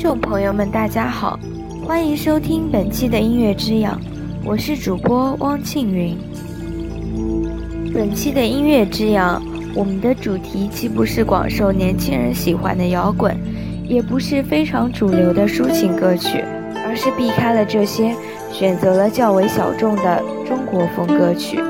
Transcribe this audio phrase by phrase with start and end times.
[0.00, 1.38] 众朋友们，大家好，
[1.86, 4.00] 欢迎收听本期的音乐之养，
[4.42, 6.16] 我是主播汪庆云。
[7.92, 9.42] 本期的音乐之养，
[9.74, 13.36] 我们的主题既不是广受年轻人喜欢的摇滚，
[13.86, 16.42] 也不是非常主流的抒情歌曲，
[16.86, 18.16] 而是避开了这些，
[18.50, 21.60] 选择了较为小众的中国风歌曲。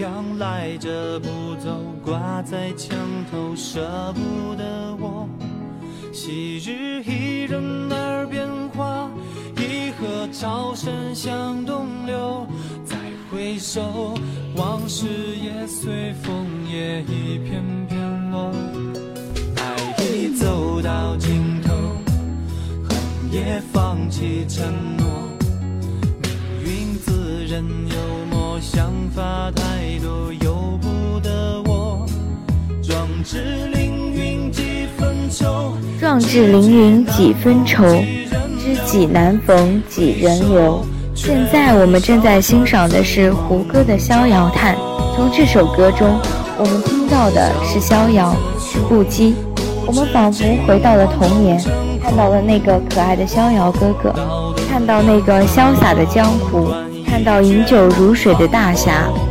[0.00, 2.96] 夕阳赖着不走，挂在墙
[3.30, 5.28] 头舍不得我。
[6.10, 9.10] 昔日伊人耳边话，
[9.58, 12.46] 一河潮声向东流。
[12.82, 12.96] 再
[13.30, 14.14] 回首，
[14.56, 15.06] 往事
[15.36, 18.54] 也随风也一片片落。
[19.56, 21.74] 爱已走到尽头。
[22.88, 22.98] 恨
[23.30, 24.64] 也放弃承
[24.96, 25.06] 诺，
[26.64, 27.96] 命运自认幽，
[28.60, 32.04] 想法太多由不得我。
[32.82, 37.82] 壮志凌云几分愁，壮志凌云几分愁，
[38.58, 40.84] 知己难逢几人留。
[41.14, 44.76] 现在我们正在欣赏的是胡歌的《逍遥叹》，
[45.16, 46.06] 从这首歌中，
[46.58, 49.32] 我们听到的是逍遥，是不羁，
[49.86, 51.58] 我们仿佛回到了童年。
[52.02, 54.12] 看到了那个可爱的逍遥哥哥，
[54.68, 56.68] 看到那个潇洒的江湖，
[57.10, 59.29] 看到饮酒如水的大侠。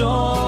[0.00, 0.39] 中。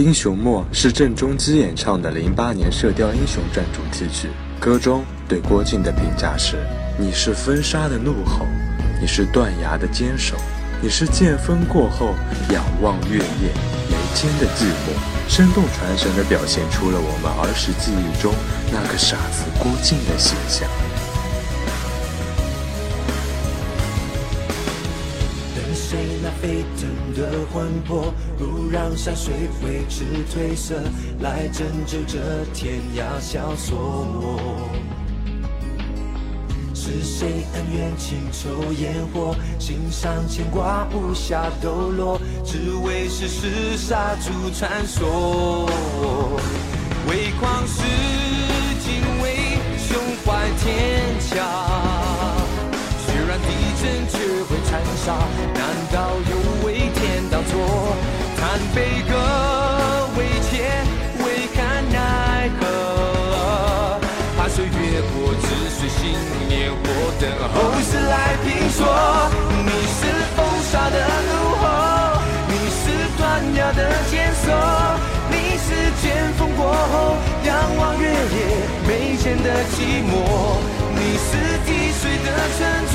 [0.00, 6.56] 英雄末是郑中基演唱的零八年《射雕英雄传》主题曲，歌中对郭靖的评价是：
[6.98, 8.46] 你是风沙的怒吼，
[8.98, 10.36] 你是断崖的坚守，
[10.80, 12.14] 你是剑锋过后
[12.50, 13.52] 仰望月夜
[13.90, 14.96] 眉间的寂寞，
[15.28, 18.32] 生动传神地表现出了我们儿时记忆中
[18.72, 20.66] 那个傻子郭靖的形象。
[26.40, 26.88] 沸腾
[27.20, 30.80] 的魂魄，不让山水为之褪色，
[31.20, 32.18] 来拯救这
[32.54, 34.56] 天涯萧索。
[36.74, 45.68] 是谁恩怨情仇烟火，心上牵挂无暇抖落，只为世事杀出传说。
[47.06, 47.82] 唯狂世
[48.82, 51.36] 敬畏，胸怀天下。
[54.10, 55.16] 却会残杀，
[79.60, 80.12] 的寂寞。
[80.96, 81.36] 你是
[81.66, 82.58] 滴水的沉
[82.92, 82.94] 着，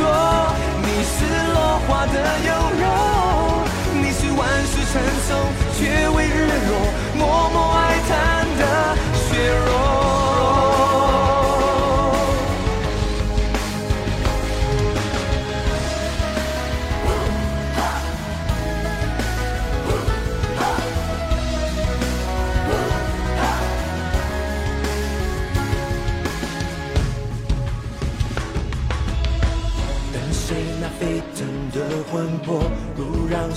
[0.81, 1.15] 你是
[1.53, 1.57] 落
[1.87, 2.15] 花的
[2.47, 2.49] 优
[2.81, 2.83] 柔，
[3.93, 4.93] 你是万世成
[5.27, 5.29] 诵
[5.77, 6.73] 却为日落，
[7.15, 7.21] 默
[7.53, 7.79] 默哀
[8.09, 8.09] 叹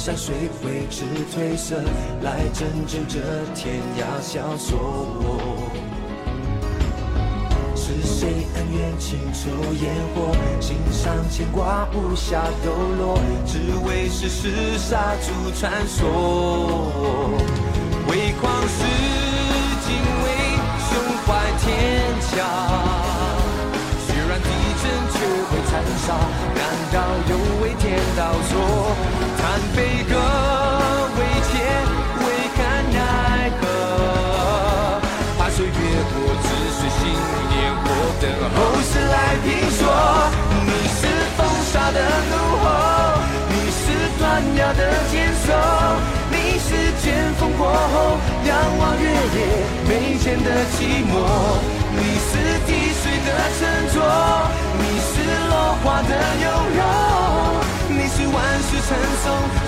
[0.08, 0.34] 山水
[0.64, 1.76] 为之褪色，
[2.22, 3.20] 来拯救这
[3.54, 4.78] 天涯萧索。
[7.76, 17.30] 是谁恩怨情仇烟火，心上牵挂无暇抖落，只为世事杀出传说。
[18.08, 18.78] 为狂世
[19.84, 19.92] 敬
[20.24, 20.26] 畏，
[20.88, 20.90] 胸
[21.26, 21.28] 怀
[21.60, 21.68] 天
[22.22, 22.32] 下。
[25.10, 26.06] 却会残杀，
[26.54, 26.62] 难
[26.92, 26.96] 道
[27.28, 28.52] 又为天道错？
[29.78, 30.12] 悲歌
[31.14, 31.54] 为切，
[32.18, 32.22] 为
[32.56, 32.58] 看
[32.90, 32.98] 奈
[33.60, 33.62] 何？
[35.38, 35.70] 怕岁月
[36.10, 37.00] 过，只随心
[37.48, 37.54] 念
[37.84, 37.86] 火，
[38.20, 38.26] 等
[38.56, 39.14] 后世来
[39.44, 39.46] 评
[39.78, 39.80] 说。
[40.66, 41.00] 你是
[41.36, 41.38] 风
[41.70, 41.98] 沙的
[42.28, 42.66] 怒吼，
[43.50, 43.80] 你是
[44.18, 44.82] 断崖的
[45.12, 45.14] 坚
[45.46, 45.46] 守，
[46.32, 46.68] 你是
[47.00, 47.06] 剑
[47.38, 49.38] 锋过后仰望月夜
[49.86, 50.76] 眉间的寂
[51.06, 51.14] 寞。
[51.94, 52.30] 你是
[52.66, 53.60] 滴水的沉
[53.94, 53.96] 着，
[54.76, 55.14] 你是
[55.48, 55.54] 落
[55.84, 56.10] 花的
[56.42, 56.82] 优柔，
[57.88, 58.36] 你是万
[58.66, 58.88] 世成
[59.22, 59.67] 诵却为日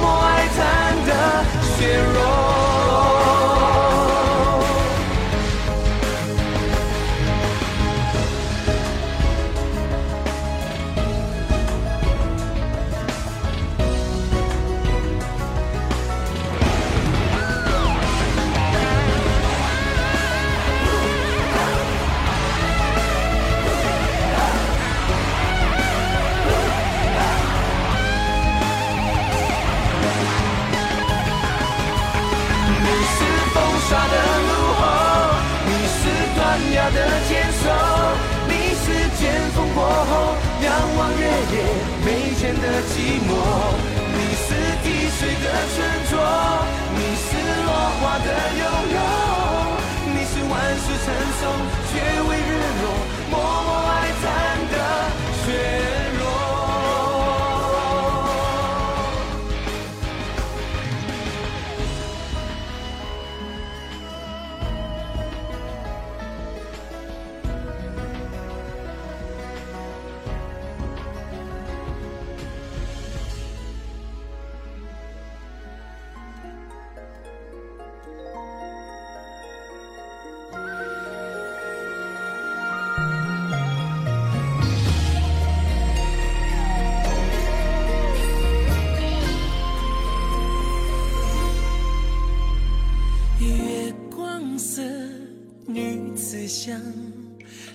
[0.00, 1.44] 默默哀叹的
[1.76, 2.29] 血肉。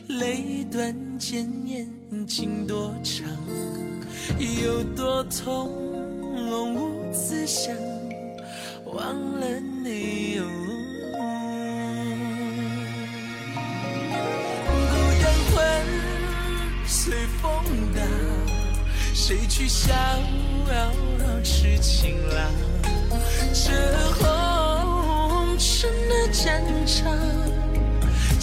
[0.08, 1.88] 泪断剑，念
[2.28, 3.26] 情多长，
[4.64, 5.72] 有多痛，
[6.50, 7.76] 无思想，
[8.86, 10.40] 忘了你。
[14.68, 14.74] 孤
[15.22, 15.56] 单困，
[16.86, 17.44] 随风
[17.94, 18.04] 荡，
[19.14, 20.92] 谁去逍遥
[21.44, 22.52] 痴情郎？
[23.54, 23.72] 这
[24.20, 27.12] 红尘的战场，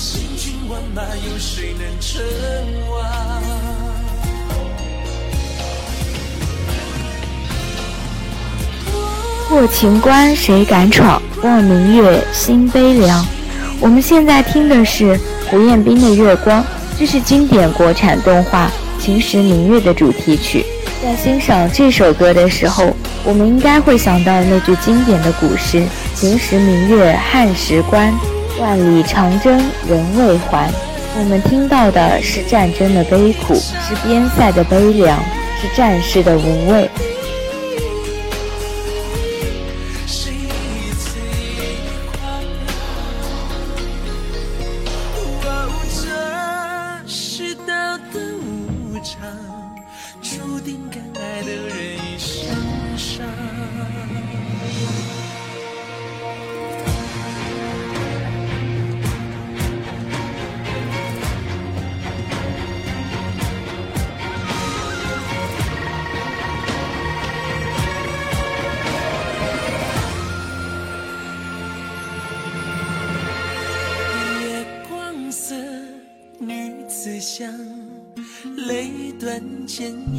[0.05, 2.21] 千军万马，有谁能称
[2.91, 3.01] 王？
[9.49, 11.23] 过情关谁敢闯？
[11.45, 13.25] 望明月，心悲凉。
[13.79, 15.17] 我们现在听的是
[15.49, 16.61] 胡彦斌的《月光》，
[16.99, 20.67] 这是经典国产动画《秦时明月》的主题曲。
[21.01, 22.93] 在欣赏这首歌的时候，
[23.23, 28.13] 我们应该会想到那句经典的古诗：“秦时明月汉时关，
[28.63, 30.71] 万里长征人未还。”
[31.19, 35.19] 我们听到的是战争的悲苦，是边塞的悲凉，
[35.61, 36.89] 是战士的无畏。
[79.79, 80.12] 断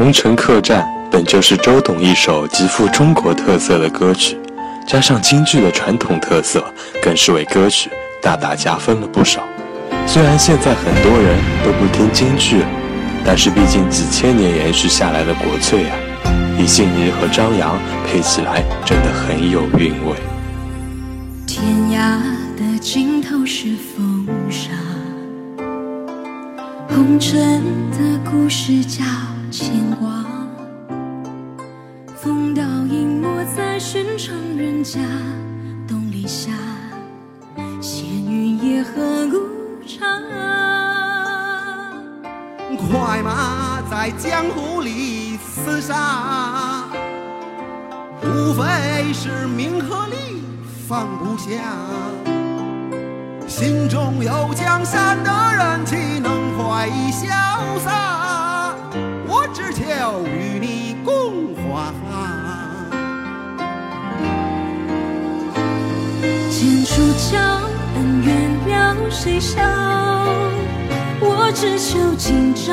[0.00, 0.80] 红尘客栈》
[1.10, 4.34] 本就是周董一首极富中国特色的歌曲，
[4.86, 6.64] 加上京剧的传统特色，
[7.02, 7.90] 更是为歌曲
[8.22, 9.42] 大大加分了不少。
[10.06, 12.68] 虽然现在很多人都不听京剧了，
[13.26, 15.96] 但是毕竟几千年延续下来的国粹啊，
[16.56, 20.16] 李杏怡和张扬配起来真的很有韵味。
[21.46, 22.18] 天涯
[22.56, 24.70] 的尽头是风沙，
[26.88, 29.04] 红尘的故事叫。
[29.50, 30.24] 牵挂，
[32.16, 35.00] 风倒影没在寻常人家。
[35.88, 36.52] 东篱下，
[37.80, 40.08] 闲云野鹤无常。
[42.78, 46.84] 快马在江湖里厮杀，
[48.22, 50.44] 无非是名和利
[50.88, 51.50] 放不下。
[53.48, 57.28] 心中有江山的人，岂能快意潇
[57.84, 58.39] 洒？
[59.88, 61.92] 要与你共华，
[66.50, 67.38] 剑出鞘，
[67.96, 68.28] 恩怨
[68.66, 69.60] 了谁笑？
[71.22, 72.72] 我只求今朝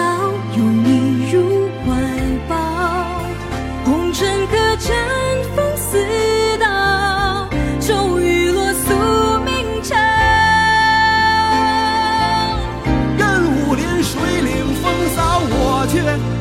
[0.56, 1.88] 拥你入怀
[2.48, 2.56] 抱，
[3.86, 5.17] 红尘客栈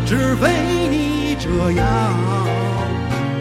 [0.07, 1.85] 只为你折腰，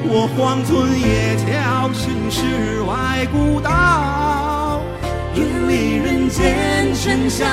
[0.07, 4.81] 我荒村野桥，寻世外古道，
[5.35, 7.45] 远离人间尘嚣，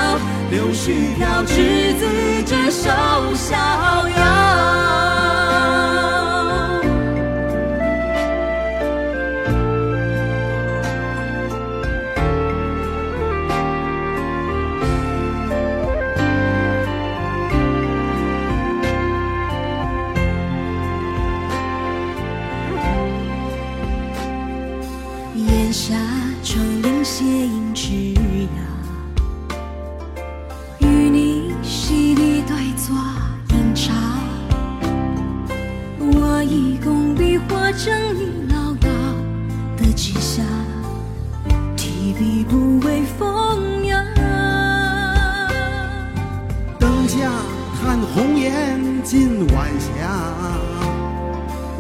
[0.51, 2.07] 柳絮飘，执子
[2.47, 2.89] 之手，
[3.35, 3.55] 逍
[4.09, 5.32] 遥。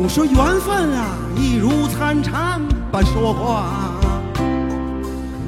[0.04, 3.92] 我说缘分啊，一如参禅般说话。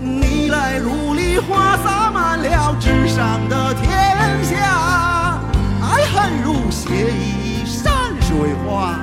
[0.01, 3.91] 你来如梨花洒满了纸上的天
[4.45, 5.41] 下，
[5.83, 8.95] 爱恨如写意山水画。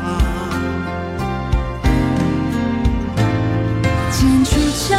[4.10, 4.96] 剑出鞘，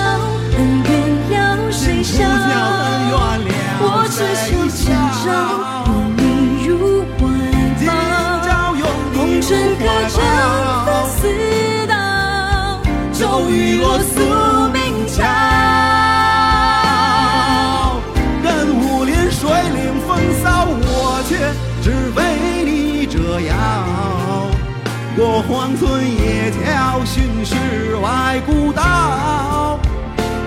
[28.03, 29.79] 外古道，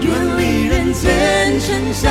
[0.02, 2.10] 远离人间尘嚣，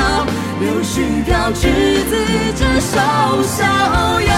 [0.59, 1.69] 柳絮飘，执
[2.09, 2.17] 子
[2.55, 2.97] 之手
[3.43, 3.63] 逍
[4.21, 4.33] 遥。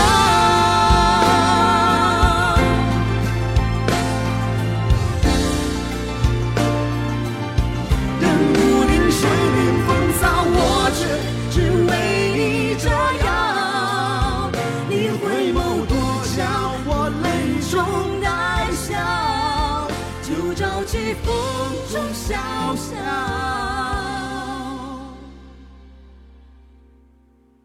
[22.27, 22.34] 潇
[22.75, 22.91] 潇。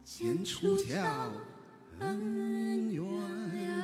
[0.04, 0.94] 剑出鞘，
[1.98, 3.82] 恩怨了。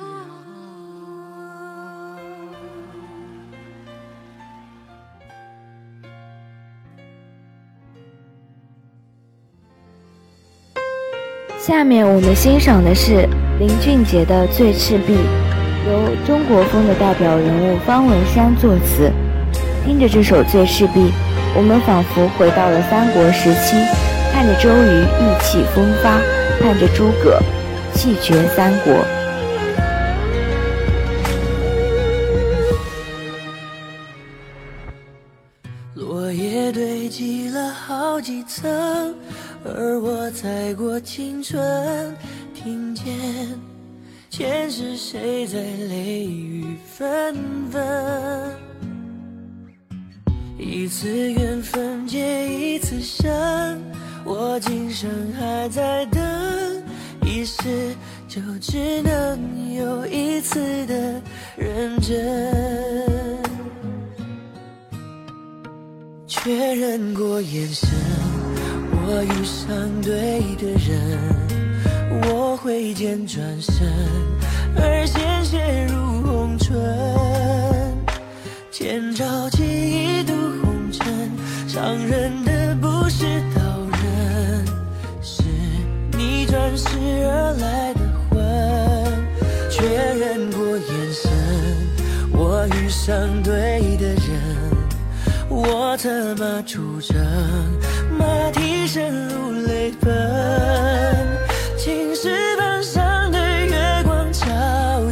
[11.57, 13.27] 下面我们欣赏的是
[13.59, 15.13] 林俊杰的《醉赤壁》，
[15.85, 19.11] 由中国风的代表人物方文山作词。
[19.85, 20.99] 听着这首《醉赤壁》，
[21.55, 23.75] 我们仿佛回到了三国时期，
[24.31, 26.19] 看着周瑜意气风发，
[26.59, 27.39] 看着诸葛
[27.93, 28.93] 气绝三国。
[35.95, 39.15] 落叶堆积了好几层，
[39.65, 42.15] 而我踩过青春，
[42.53, 43.05] 听见
[44.29, 47.35] 前世谁在泪雨纷
[47.71, 48.68] 纷。
[50.71, 53.81] 一次缘分结一次生，
[54.23, 56.21] 我今生还在等，
[57.25, 57.63] 一世
[58.27, 61.19] 就只能有一次的
[61.57, 63.41] 认真。
[66.27, 67.89] 确认过眼神，
[68.91, 71.17] 我遇上对的人，
[72.27, 73.91] 我挥剑转身，
[74.77, 76.77] 而鲜血如红唇。
[78.71, 79.58] 千朝记，
[81.79, 83.23] 伤人的不是
[83.55, 83.61] 刀
[84.03, 84.65] 刃，
[85.21, 85.43] 是
[86.11, 86.89] 你转世
[87.23, 88.37] 而来的魂。
[89.69, 91.31] 确认过眼神，
[92.33, 94.19] 我遇上对的人。
[95.47, 97.15] 我策马出征，
[98.17, 100.11] 马蹄声如泪奔。
[101.77, 104.45] 青石板上的月光照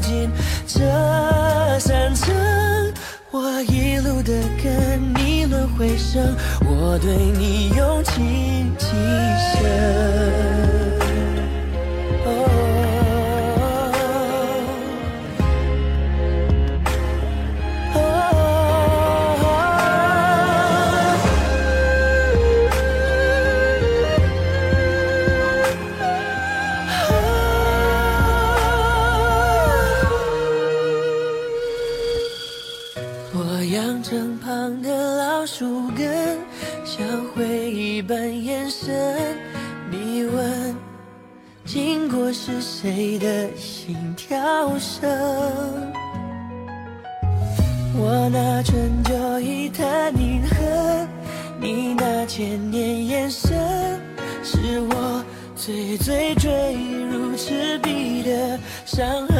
[0.01, 0.29] 进
[0.67, 0.81] 这
[1.79, 2.35] 山城，
[3.31, 6.35] 我一路的跟你轮回声，
[6.89, 10.56] 我对你用情极深。
[35.95, 36.37] 根，
[36.85, 38.95] 像回忆般延伸。
[39.89, 40.75] 你问，
[41.65, 45.09] 经过是谁的心跳声？
[47.99, 51.07] 我拿春秋一叹宁恨，
[51.59, 53.99] 你那千年眼神，
[54.43, 55.23] 是我
[55.55, 56.75] 最最坠
[57.11, 59.37] 入赤壁的伤痕。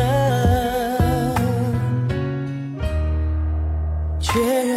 [4.20, 4.77] 确认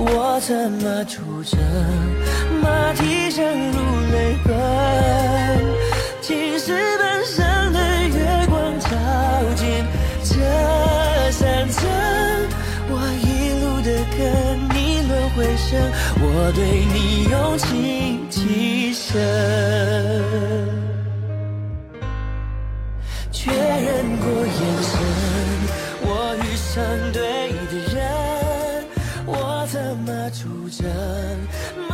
[0.00, 1.58] 我怎么出征？
[2.62, 3.78] 马蹄声如
[4.12, 4.54] 泪奔，
[6.20, 8.88] 青石板上的月光照
[9.56, 9.66] 进
[10.22, 10.34] 这
[11.32, 11.78] 山城。
[12.90, 13.26] 我一
[13.60, 14.18] 路的跟
[14.74, 15.68] 你轮回声，
[16.20, 16.58] 我对
[16.94, 17.66] 你用情
[18.30, 19.14] 极深，
[23.32, 24.26] 确认过。
[30.30, 31.87] 出征。